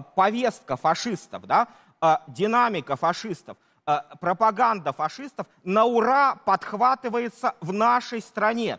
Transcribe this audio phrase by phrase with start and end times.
[0.00, 1.68] повестка фашистов, да,
[2.00, 3.56] э, динамика фашистов,
[3.86, 8.78] э, пропаганда фашистов на ура подхватывается в нашей стране.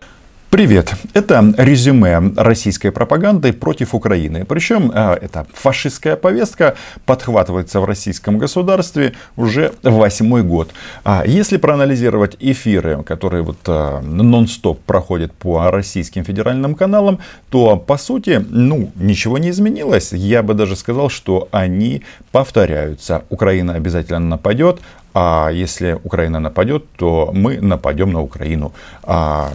[0.53, 0.93] Привет!
[1.15, 4.45] Это резюме российской пропаганды против Украины.
[4.45, 6.75] Причем э, эта фашистская повестка
[7.07, 10.69] подхватывается в российском государстве уже восьмой год.
[11.03, 17.17] А если проанализировать эфиры, которые вот э, нон-стоп проходят по российским федеральным каналам,
[17.49, 20.13] то по сути, ну, ничего не изменилось.
[20.13, 23.23] Я бы даже сказал, что они повторяются.
[23.31, 24.81] Украина обязательно нападет,
[25.13, 28.73] а если Украина нападет, то мы нападем на Украину.
[29.03, 29.51] А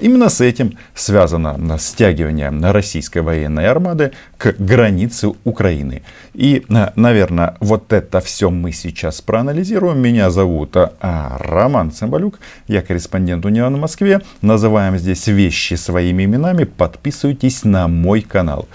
[0.00, 6.02] именно с этим связано стягивание российской военной армады к границе Украины.
[6.34, 6.64] И,
[6.96, 9.98] наверное, вот это все мы сейчас проанализируем.
[9.98, 14.20] Меня зовут а, Роман Цымбалюк, я корреспондент Униан в Москве.
[14.42, 16.64] Называем здесь вещи своими именами.
[16.64, 18.68] Подписывайтесь на мой канал.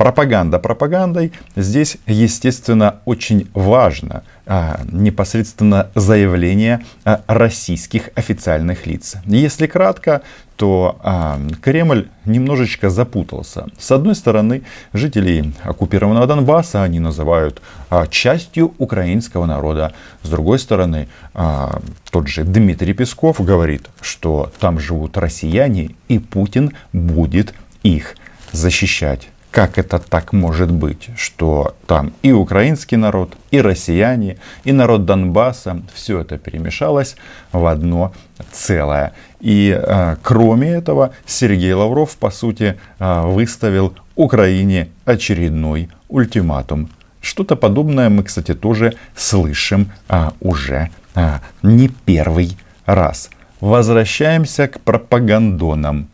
[0.00, 1.30] Пропаганда пропагандой.
[1.56, 9.16] Здесь, естественно, очень важно а, непосредственно заявление а, российских официальных лиц.
[9.26, 10.22] Если кратко,
[10.56, 13.66] то а, Кремль немножечко запутался.
[13.78, 14.62] С одной стороны,
[14.94, 19.92] жителей оккупированного Донбасса они называют а, частью украинского народа.
[20.22, 21.78] С другой стороны, а,
[22.10, 27.52] тот же Дмитрий Песков говорит, что там живут россияне и Путин будет
[27.82, 28.16] их
[28.52, 35.06] защищать как это так может быть, что там и украинский народ, и россияне, и народ
[35.06, 37.16] Донбасса, все это перемешалось
[37.52, 38.12] в одно
[38.52, 39.12] целое.
[39.40, 46.90] И э, кроме этого, Сергей Лавров, по сути, э, выставил Украине очередной ультиматум.
[47.20, 52.56] Что-то подобное мы, кстати, тоже слышим э, уже э, не первый
[52.86, 53.30] раз.
[53.60, 56.08] Возвращаемся к пропагандонам.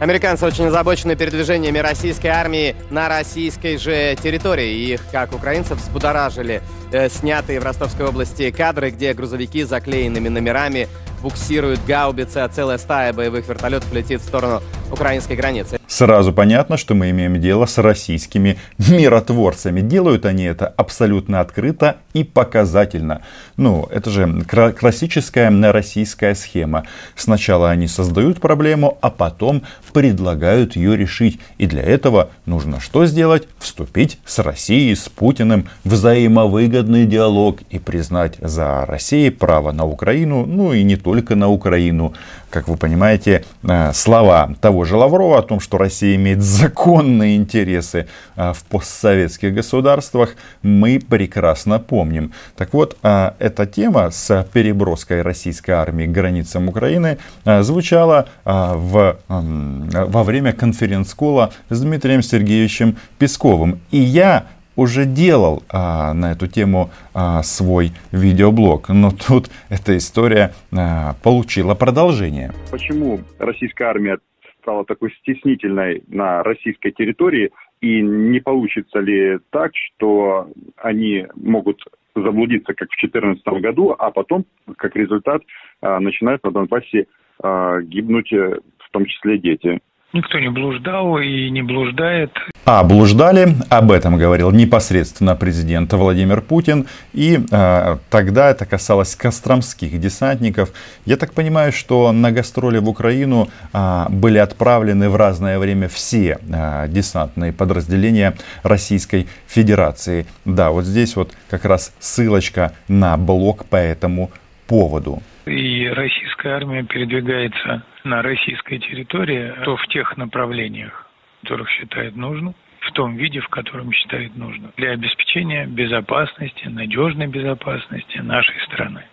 [0.00, 4.92] Американцы очень озабочены передвижениями российской армии на российской же территории.
[4.94, 10.88] Их, как украинцев, взбудоражили э, снятые в Ростовской области кадры, где грузовики заклеенными номерами
[11.20, 15.79] буксируют гаубицы, а целая стая боевых вертолетов летит в сторону украинской границы.
[15.90, 19.80] Сразу понятно, что мы имеем дело с российскими миротворцами.
[19.80, 23.22] Делают они это абсолютно открыто и показательно.
[23.56, 24.44] Ну, это же
[24.78, 26.84] классическая российская схема.
[27.16, 29.62] Сначала они создают проблему, а потом
[29.92, 31.40] предлагают ее решить.
[31.58, 33.48] И для этого нужно что сделать?
[33.58, 40.46] Вступить с Россией, с Путиным в взаимовыгодный диалог и признать за Россией право на Украину,
[40.46, 42.14] ну и не только на Украину.
[42.50, 48.08] Как вы понимаете, э, слова того же Лаврова о том, что Россия имеет законные интересы
[48.36, 52.32] э, в постсоветских государствах, мы прекрасно помним.
[52.56, 60.24] Так вот, э, эта тема с переброской российской армии к границам Украины звучала в, во
[60.24, 63.80] время конференц-кола с Дмитрием Сергеевичем Песковым.
[63.90, 64.46] И я
[64.80, 71.74] уже делал а, на эту тему а, свой видеоблог, но тут эта история а, получила
[71.74, 72.50] продолжение.
[72.70, 74.18] Почему российская армия
[74.62, 77.50] стала такой стеснительной на российской территории,
[77.82, 81.82] и не получится ли так, что они могут
[82.14, 84.46] заблудиться, как в 2014 году, а потом,
[84.78, 85.42] как результат,
[85.82, 87.06] а, начинают на Донбассе
[87.42, 89.80] а, гибнуть, э, в том числе дети.
[90.12, 92.32] Никто не блуждал и не блуждает.
[92.64, 96.86] А блуждали, об этом говорил непосредственно президент Владимир Путин.
[97.12, 100.70] И э, тогда это касалось костромских десантников.
[101.06, 106.38] Я так понимаю, что на гастроли в Украину э, были отправлены в разное время все
[106.40, 108.34] э, десантные подразделения
[108.64, 110.26] Российской Федерации.
[110.44, 114.32] Да, вот здесь вот как раз ссылочка на блок по этому
[114.66, 115.22] поводу.
[115.46, 121.06] И российская армия передвигается на российской территории, то в тех направлениях,
[121.42, 128.18] которых считает нужным, в том виде, в котором считает нужным, для обеспечения безопасности, надежной безопасности
[128.18, 129.04] нашей страны.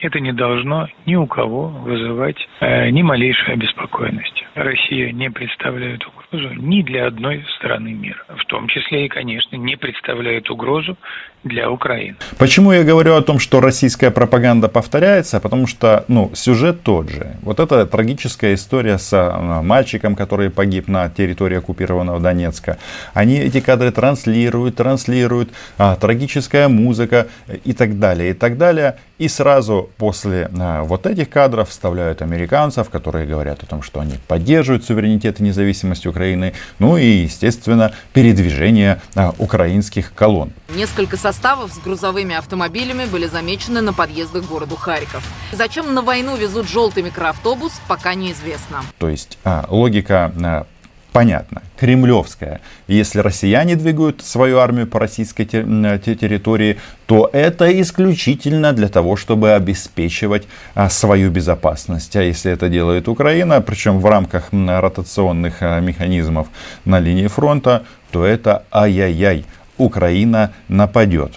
[0.00, 4.44] Это не должно ни у кого вызывать э, ни малейшей обеспокоенности.
[4.54, 9.76] Россия не представляет угрозу ни для одной страны мира, в том числе и, конечно, не
[9.76, 10.96] представляет угрозу
[11.42, 12.16] для Украины.
[12.38, 15.40] Почему я говорю о том, что российская пропаганда повторяется?
[15.40, 17.36] Потому что ну, сюжет тот же.
[17.42, 22.78] Вот эта трагическая история с э, мальчиком, который погиб на территории оккупированного Донецка.
[23.14, 27.28] Они эти кадры транслируют, транслируют, а, трагическая музыка
[27.64, 28.96] и так далее, и так далее.
[29.18, 34.14] И сразу после а, вот этих кадров вставляют американцев, которые говорят о том, что они
[34.28, 36.54] поддерживают суверенитет и независимость Украины.
[36.78, 40.52] Ну и, естественно, передвижение а, украинских колонн.
[40.74, 45.26] Несколько составов с грузовыми автомобилями были замечены на подъездах к городу Харьков.
[45.52, 48.82] Зачем на войну везут желтый микроавтобус, пока неизвестно.
[48.98, 50.66] То есть а, логика
[51.14, 52.60] понятно, кремлевская.
[52.88, 56.76] Если россияне двигают свою армию по российской территории,
[57.06, 62.16] то это исключительно для того, чтобы обеспечивать а, свою безопасность.
[62.16, 66.48] А если это делает Украина, причем в рамках ротационных а, механизмов
[66.84, 69.44] на линии фронта, то это ай-яй-яй,
[69.78, 71.30] Украина нападет.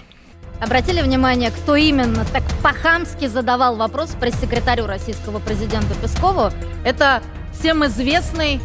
[0.60, 6.50] Обратили внимание, кто именно так по-хамски задавал вопрос пресс-секретарю российского президента Пескову?
[6.84, 7.22] Это
[7.52, 8.60] всем известный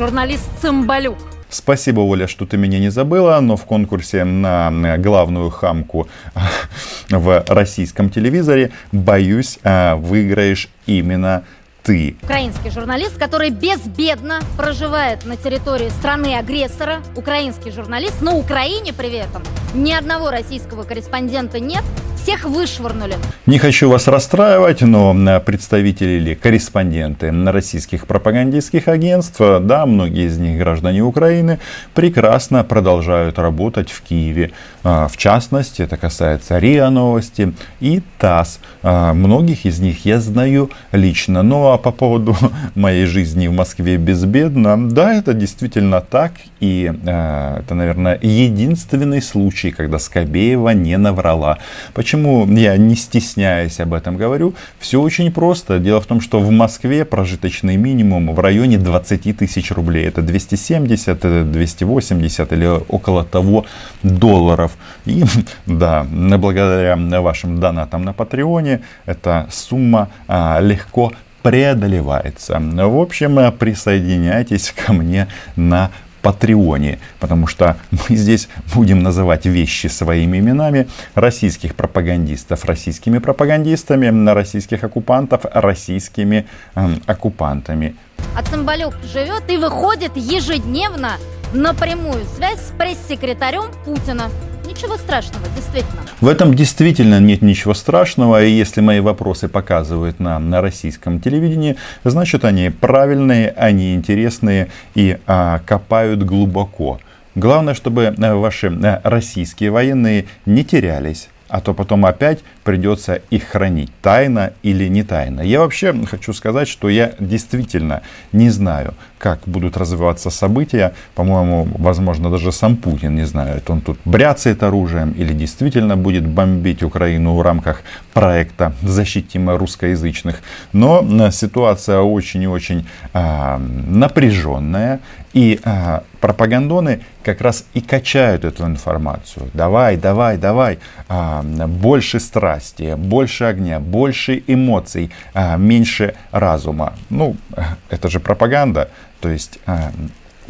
[0.00, 1.18] журналист Цымбалюк.
[1.50, 6.08] Спасибо, Оля, что ты меня не забыла, но в конкурсе на главную хамку
[7.10, 11.44] в российском телевизоре, боюсь, а, выиграешь именно
[11.82, 12.16] ты.
[12.22, 17.02] Украинский журналист, который безбедно проживает на территории страны-агрессора.
[17.14, 19.42] Украинский журналист, на Украине при этом
[19.74, 21.84] ни одного российского корреспондента нет.
[22.22, 23.14] Всех вышвырнули.
[23.46, 30.58] Не хочу вас расстраивать, но представители или корреспонденты российских пропагандистских агентств, да, многие из них
[30.58, 31.58] граждане Украины,
[31.94, 34.52] прекрасно продолжают работать в Киеве.
[34.84, 38.60] А, в частности, это касается РИА Новости и ТАСС.
[38.82, 41.42] Многих из них я знаю лично.
[41.42, 42.36] Ну а по поводу
[42.74, 46.32] моей жизни в Москве безбедно, да, это действительно так.
[46.60, 51.58] И это, наверное, единственный случай, когда Скобеева не наврала.
[51.94, 54.54] Почему я не стесняясь об этом говорю?
[54.78, 55.78] Все очень просто.
[55.78, 60.06] Дело в том, что в Москве прожиточный минимум в районе 20 тысяч рублей.
[60.06, 63.66] Это 270, 280 или около того
[64.02, 64.76] долларов.
[65.06, 65.24] И
[65.66, 71.12] да, благодаря вашим донатам на Патреоне эта сумма а, легко
[71.42, 72.58] преодолевается.
[72.60, 75.90] В общем, присоединяйтесь ко мне на
[76.22, 84.84] Патреоне, потому что мы здесь будем называть вещи своими именами, российских пропагандистов российскими пропагандистами, российских
[84.84, 87.96] оккупантов российскими э, оккупантами.
[88.36, 91.12] А Цымбалюк живет и выходит ежедневно
[91.52, 94.30] на прямую связь с пресс-секретарем Путина.
[94.70, 96.02] Ничего страшного, действительно.
[96.20, 98.44] В этом действительно нет ничего страшного.
[98.44, 105.18] И если мои вопросы показывают нам на российском телевидении, значит они правильные, они интересные и
[105.26, 107.00] а, копают глубоко.
[107.34, 113.44] Главное, чтобы э, ваши э, российские военные не терялись а то потом опять придется их
[113.44, 115.40] хранить, тайно или не тайно.
[115.40, 118.02] Я вообще хочу сказать, что я действительно
[118.32, 120.94] не знаю, как будут развиваться события.
[121.14, 126.82] По-моему, возможно, даже сам Путин не знает, он тут бряцает оружием или действительно будет бомбить
[126.82, 127.82] Украину в рамках
[128.14, 130.40] проекта «Защитима русскоязычных».
[130.72, 135.00] Но э, ситуация очень и очень а, напряженная.
[135.32, 139.48] И а, пропагандоны как раз и качают эту информацию.
[139.54, 140.78] Давай, давай, давай.
[141.08, 146.94] А, больше страсти, больше огня, больше эмоций, а, меньше разума.
[147.10, 147.36] Ну,
[147.90, 148.90] это же пропаганда.
[149.20, 149.92] То есть а,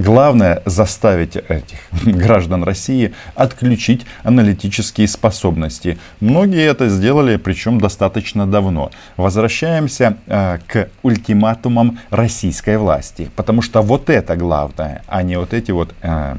[0.01, 5.99] Главное заставить этих граждан России отключить аналитические способности.
[6.21, 8.91] Многие это сделали, причем достаточно давно.
[9.19, 15.71] Возвращаемся э, к ультиматумам российской власти, потому что вот это главное, а не вот эти
[15.71, 16.37] вот э,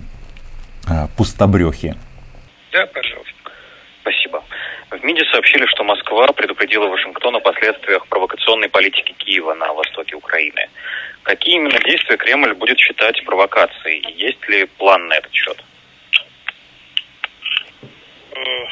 [0.90, 1.94] э, пустобрехи.
[2.72, 3.32] Да, пожалуйста.
[4.02, 4.44] Спасибо.
[4.90, 10.68] В МИДе сообщили, что Москва предупредила Вашингтон о последствиях провокационной политики Киева на востоке Украины.
[11.24, 14.02] Какие именно действия Кремль будет считать провокацией?
[14.16, 15.64] Есть ли план на этот счет?
[18.32, 18.66] Э,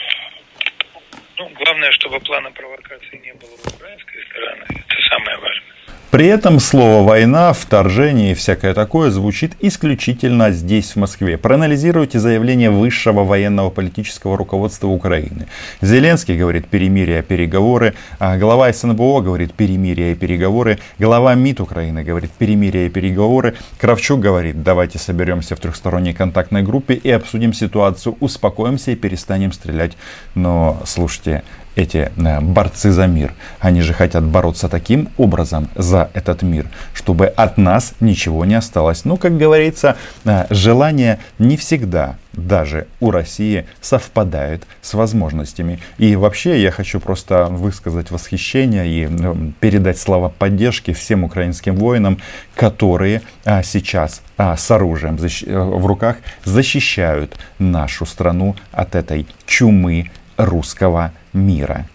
[1.37, 4.65] ну, главное, чтобы плана провокации не было с украинской стороны.
[4.69, 5.78] Это самое важное.
[6.11, 11.37] При этом слово «война», «вторжение» и всякое такое звучит исключительно здесь, в Москве.
[11.37, 15.45] Проанализируйте заявление высшего военного политического руководства Украины.
[15.81, 22.89] Зеленский говорит «перемирие, переговоры», а глава СНБО говорит «перемирие, переговоры», глава МИД Украины говорит «перемирие,
[22.89, 29.51] переговоры», Кравчук говорит «давайте соберемся в трехсторонней контактной группе и обсудим ситуацию, успокоимся и перестанем
[29.51, 29.95] стрелять».
[30.33, 31.43] Но, слушайте,
[31.75, 33.33] эти э, борцы за мир.
[33.59, 39.05] Они же хотят бороться таким образом за этот мир, чтобы от нас ничего не осталось.
[39.05, 39.95] Ну, как говорится,
[40.25, 45.79] э, желание не всегда даже у России совпадает с возможностями.
[45.97, 52.19] И вообще я хочу просто высказать восхищение и э, передать слова поддержки всем украинским воинам,
[52.55, 53.21] которые
[53.63, 61.85] сейчас с оружием в руках защищают нашу страну от этой чумы русского мира?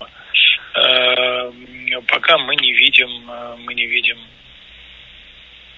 [0.74, 1.50] Э,
[2.08, 4.18] пока мы не видим, э, мы не видим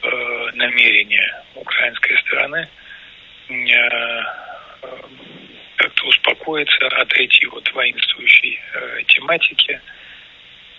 [0.02, 2.68] э, намерения украинской стороны
[5.76, 8.58] как-то успокоиться, отойти от воинствующей
[9.06, 9.80] тематики,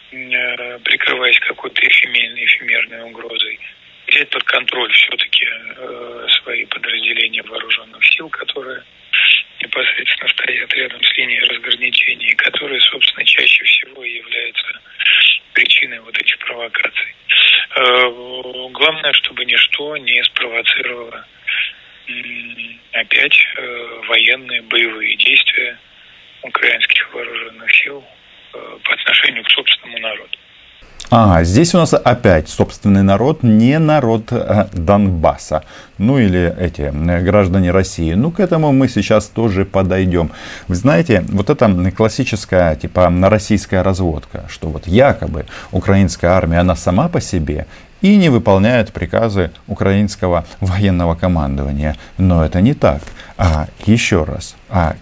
[0.10, 3.60] прикрываясь какой-то эфемерной, эфемерной угрозой
[4.07, 8.84] взять под контроль все-таки э, свои подразделения вооруженных сил, которые
[9.62, 14.82] непосредственно стоят рядом с линией разграничения, и которые, собственно, чаще всего являются
[15.54, 17.16] причиной вот этих провокаций.
[17.76, 18.10] Э,
[18.72, 21.26] главное, чтобы ничто не спровоцировало
[22.94, 25.78] опять э, военные боевые действия
[26.44, 28.04] украинских вооруженных сил
[28.54, 30.38] э, по отношению к собственному народу.
[31.10, 35.64] А, здесь у нас опять собственный народ, не народ э, Донбасса.
[35.98, 38.14] Ну или эти э, граждане России.
[38.14, 40.32] Ну к этому мы сейчас тоже подойдем.
[40.68, 47.08] Вы знаете, вот это классическая типа российская разводка, что вот якобы украинская армия, она сама
[47.08, 47.68] по себе
[48.02, 51.96] и не выполняет приказы украинского военного командования.
[52.18, 53.02] Но это не так.
[53.38, 54.96] А еще раз, а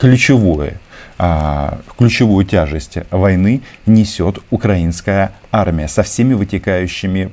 [0.00, 0.80] ключевое
[1.18, 7.30] а, ключевую тяжесть войны несет украинская армия со всеми вытекающими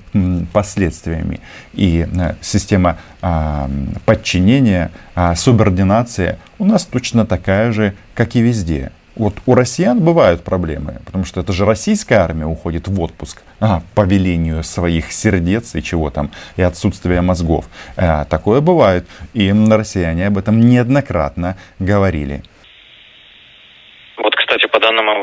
[0.52, 1.40] последствиями.
[1.74, 3.70] И э, система а,
[4.06, 8.92] подчинения, а, субординации у нас точно такая же, как и везде.
[9.16, 13.82] Вот у россиян бывают проблемы, потому что это же российская армия уходит в отпуск а,
[13.94, 17.66] по велению своих сердец и чего там, и отсутствия мозгов.
[17.96, 22.44] А, такое бывает, и россияне об этом неоднократно говорили.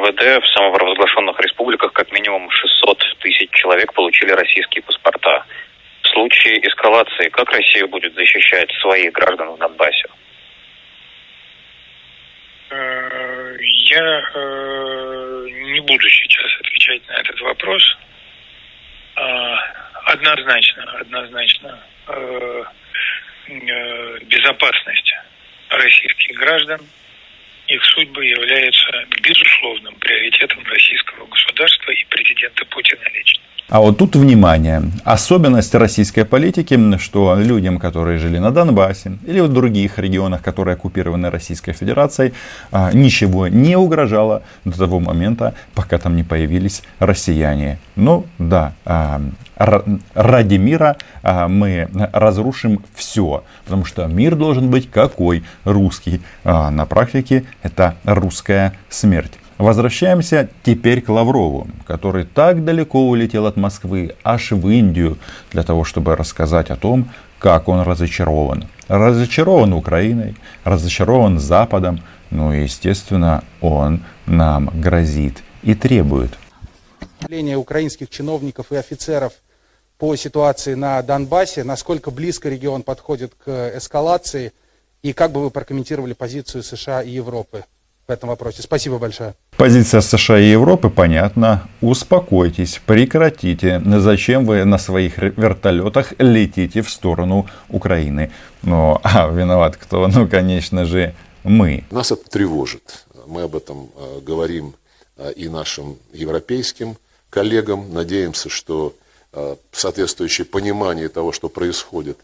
[0.03, 5.45] МВД, в самопровозглашенных республиках как минимум 600 тысяч человек получили российские паспорта.
[6.03, 10.09] В случае эскалации, как Россия будет защищать своих граждан в Донбассе?
[12.71, 17.99] Э, я э, не буду сейчас отвечать на этот вопрос.
[19.15, 19.59] А,
[20.07, 21.79] однозначно, однозначно
[22.09, 22.65] э,
[24.25, 25.15] безопасность
[25.71, 26.81] российских граждан–
[27.75, 28.91] их судьбы являются
[29.23, 33.43] безусловным приоритетом российского государства и президента Путина лично.
[33.69, 34.83] А вот тут внимание.
[35.03, 41.31] Особенность российской политики, что людям, которые жили на Донбассе или в других регионах, которые оккупированы
[41.31, 42.35] Российской Федерацией,
[42.71, 47.79] а, ничего не угрожало до того момента, пока там не появились россияне.
[47.97, 49.23] Ну да, а,
[50.15, 53.45] ради мира а, мы разрушим все.
[53.65, 55.45] Потому что мир должен быть какой?
[55.65, 56.21] Русский.
[56.45, 59.33] На практике это русская смерть.
[59.59, 65.19] Возвращаемся теперь к Лаврову, который так далеко улетел от Москвы, аж в Индию,
[65.53, 68.65] для того, чтобы рассказать о том, как он разочарован.
[68.89, 72.01] Разочарован Украиной, разочарован Западом,
[72.31, 76.37] ну и, естественно, он нам грозит и требует.
[77.57, 79.33] Украинских чиновников и офицеров
[80.03, 84.53] по ситуации на Донбассе, насколько близко регион подходит к эскалации,
[85.01, 87.65] и как бы вы прокомментировали позицию США и Европы
[88.09, 88.63] в этом вопросе.
[88.63, 89.35] Спасибо большое.
[89.57, 91.69] Позиция США и Европы понятна.
[91.81, 93.81] Успокойтесь, прекратите.
[94.01, 98.33] Зачем вы на своих вертолетах летите в сторону Украины?
[98.63, 100.09] Ну, а виноват кто?
[100.09, 101.85] Ну, конечно же, мы.
[101.93, 103.07] Нас это тревожит.
[103.29, 104.75] Мы об этом э, говорим
[105.17, 106.97] э, и нашим европейским
[107.31, 107.95] коллегам.
[107.95, 108.97] Надеемся, что
[109.73, 112.19] соответствующее понимание того, что происходит,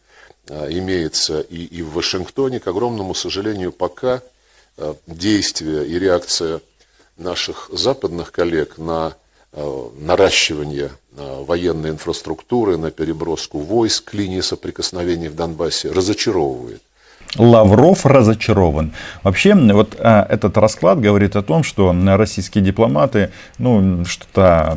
[0.47, 2.61] имеется и, и в Вашингтоне.
[2.61, 4.23] К огромному сожалению, пока
[4.79, 6.61] Э, действия и реакция
[7.17, 9.17] наших западных коллег на
[9.53, 16.81] э, наращивание э, военной инфраструктуры, на переброску войск к линии соприкосновения в Донбассе разочаровывает.
[17.39, 18.93] Лавров разочарован.
[19.23, 24.77] Вообще, вот а, этот расклад говорит о том, что российские дипломаты, ну, что-то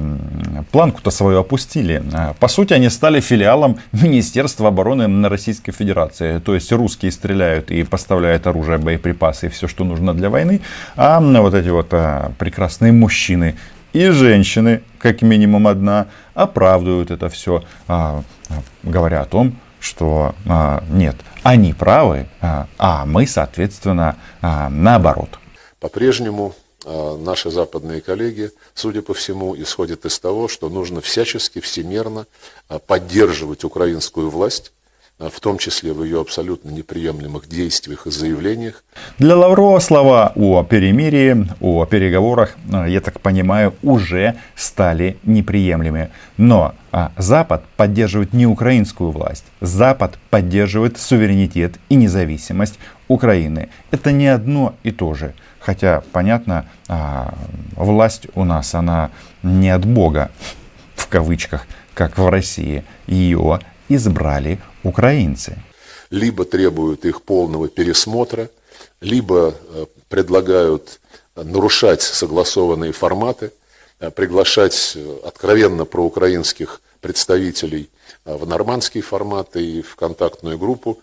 [0.71, 2.03] планку-то свою опустили.
[2.13, 6.39] А, по сути, они стали филиалом Министерства обороны Российской Федерации.
[6.39, 10.61] То есть, русские стреляют и поставляют оружие, боеприпасы и все, что нужно для войны.
[10.95, 13.55] А вот эти вот а, прекрасные мужчины
[13.93, 18.23] и женщины, как минимум одна, оправдывают это все, а,
[18.83, 25.39] говоря о том, что а, нет, они правы, а, а мы, соответственно, а, наоборот.
[25.79, 26.53] По-прежнему
[26.85, 32.27] а, наши западные коллеги, судя по всему, исходят из того, что нужно всячески, всемерно
[32.87, 34.71] поддерживать украинскую власть,
[35.29, 38.83] в том числе в ее абсолютно неприемлемых действиях и заявлениях.
[39.19, 46.09] Для Лаврова слова о перемирии, о переговорах, а, я так понимаю, уже стали неприемлемыми.
[46.37, 53.69] Но а, Запад поддерживает не украинскую власть, Запад поддерживает суверенитет и независимость Украины.
[53.91, 55.33] Это не одно и то же.
[55.59, 56.65] Хотя, понятно,
[57.75, 59.11] власть у нас, она
[59.43, 60.31] не от Бога,
[60.95, 62.83] в кавычках, как в России.
[63.05, 63.59] Ее
[63.95, 65.57] избрали украинцы.
[66.09, 68.49] Либо требуют их полного пересмотра,
[68.99, 70.99] либо э, предлагают
[71.35, 73.51] нарушать согласованные форматы,
[73.99, 77.89] э, приглашать э, откровенно проукраинских представителей
[78.25, 80.99] в нормандский формат и в контактную группу.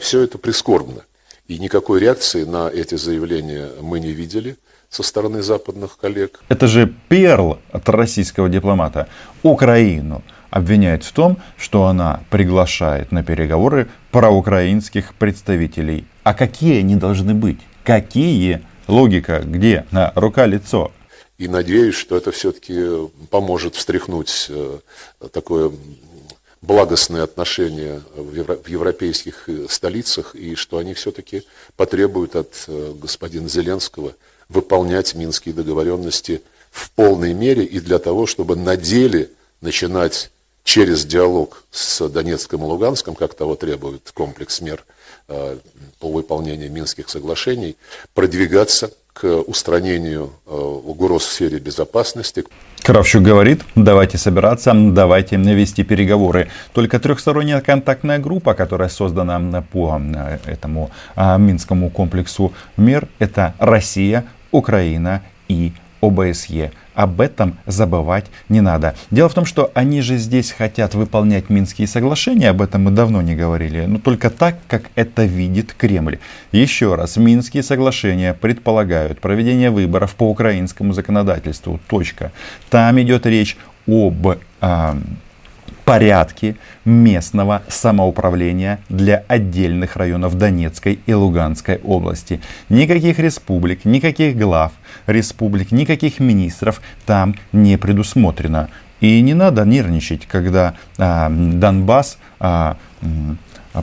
[0.00, 1.02] Все это прискорбно.
[1.48, 4.56] И никакой реакции на эти заявления мы не видели
[4.88, 6.40] со стороны западных коллег.
[6.48, 9.08] Это же перл от российского дипломата.
[9.42, 10.22] Украину
[10.52, 16.06] обвиняет в том, что она приглашает на переговоры проукраинских представителей.
[16.22, 17.58] А какие они должны быть?
[17.84, 18.62] Какие?
[18.86, 19.86] Логика где?
[19.90, 20.92] На рука-лицо.
[21.38, 24.78] И надеюсь, что это все-таки поможет встряхнуть э,
[25.32, 25.72] такое
[26.60, 31.44] благостные отношения в европейских э, столицах и что они все-таки
[31.76, 34.14] потребуют от э, господина Зеленского
[34.50, 39.30] выполнять минские договоренности в полной мере и для того, чтобы на деле
[39.62, 40.30] начинать
[40.64, 44.84] через диалог с Донецком и Луганском, как того требует комплекс мер
[45.28, 45.58] э,
[45.98, 47.76] по выполнению Минских соглашений,
[48.14, 52.44] продвигаться к устранению э, угроз в сфере безопасности.
[52.82, 56.48] Кравчук говорит, давайте собираться, давайте вести переговоры.
[56.72, 65.22] Только трехсторонняя контактная группа, которая создана по э, этому Минскому комплексу мер, это Россия, Украина
[65.48, 66.72] и ОБСЕ.
[66.94, 68.94] Об этом забывать не надо.
[69.10, 73.22] Дело в том, что они же здесь хотят выполнять Минские соглашения, об этом мы давно
[73.22, 76.18] не говорили, но только так, как это видит Кремль.
[76.50, 81.80] Еще раз, Минские соглашения предполагают проведение выборов по украинскому законодательству.
[81.88, 82.32] Точка.
[82.68, 83.56] Там идет речь
[83.86, 84.94] об э,
[85.84, 92.40] порядке местного самоуправления для отдельных районов Донецкой и Луганской области.
[92.68, 94.72] Никаких республик, никаких глав
[95.06, 98.68] республик, никаких министров там не предусмотрено.
[99.00, 102.76] И не надо нервничать, когда а, Донбасс а,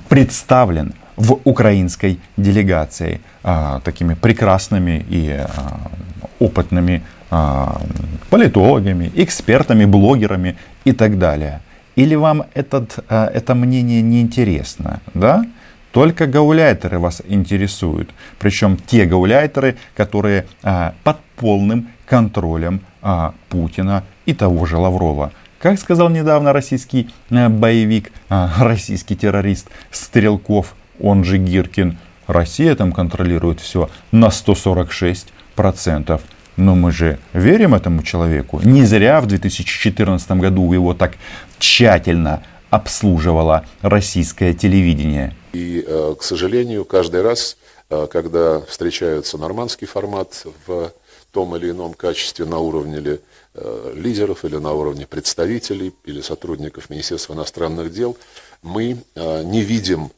[0.08, 5.92] представлен в украинской делегации а, такими прекрасными и а,
[6.40, 7.82] опытными а,
[8.30, 11.60] политологами, экспертами, блогерами и так далее.
[11.96, 15.46] Или вам этот, а, это мнение не интересно, да?
[15.92, 18.12] Только гауляйтеры вас интересуют.
[18.38, 25.32] Причем те гауляйтеры, которые а, под полным контролем а, Путина и того же Лаврова.
[25.58, 31.98] Как сказал недавно российский боевик, российский террорист Стрелков, он же Гиркин,
[32.30, 36.22] Россия там контролирует все на 146%.
[36.60, 38.60] Но мы же верим этому человеку.
[38.62, 41.14] Не зря в 2014 году его так
[41.58, 45.34] тщательно обслуживало российское телевидение.
[45.54, 47.56] И, э, к сожалению, каждый раз,
[47.90, 50.92] э, когда встречаются нормандский формат в
[51.32, 53.20] том или ином качестве на уровне ли,
[53.56, 58.18] э, лидеров или на уровне представителей или сотрудников Министерства иностранных дел,
[58.62, 60.12] мы не видим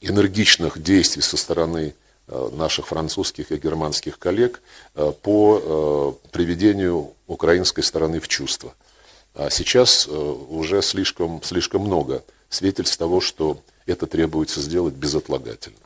[0.00, 1.94] энергичных действий со стороны
[2.28, 4.60] наших французских и германских коллег
[5.22, 8.74] по приведению украинской стороны в чувство.
[9.34, 15.76] А сейчас уже слишком, слишком много свидетельств того, что это требуется сделать безотлагательно.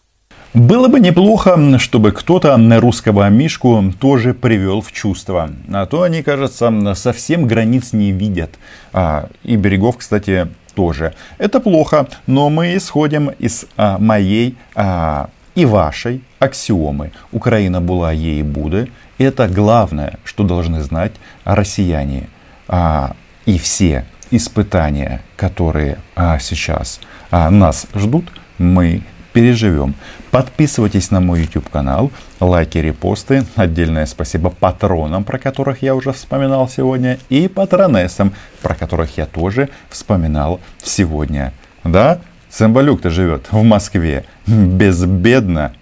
[0.53, 5.51] Было бы неплохо, чтобы кто-то русского Мишку тоже привел в чувство.
[5.73, 8.51] А то они, кажется, совсем границ не видят.
[8.93, 11.15] А, и берегов, кстати, тоже.
[11.39, 17.13] Это плохо, но мы исходим из а, моей а, и вашей аксиомы.
[17.33, 18.91] Украина была, ей будет.
[19.19, 21.13] Это главное, что должны знать
[21.45, 22.29] россияне.
[22.69, 23.15] А,
[23.47, 28.27] и все испытания, которые а, сейчас а, нас ждут,
[28.59, 29.95] мы переживем.
[30.31, 32.11] Подписывайтесь на мой YouTube канал,
[32.41, 33.45] лайки, репосты.
[33.57, 38.33] Отдельное спасибо патронам, про которых я уже вспоминал сегодня, и патронессам,
[38.63, 41.53] про которых я тоже вспоминал сегодня.
[41.85, 45.75] Да, Цымбалюк-то живет в Москве безбедно.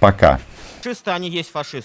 [0.00, 0.40] Пока.
[0.82, 1.80] Фашисты, они есть фашисты.